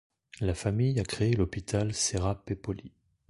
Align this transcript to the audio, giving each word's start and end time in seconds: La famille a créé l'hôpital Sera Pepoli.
La 0.39 0.55
famille 0.55 0.99
a 0.99 1.03
créé 1.03 1.33
l'hôpital 1.35 1.93
Sera 1.93 2.43
Pepoli. 2.43 2.91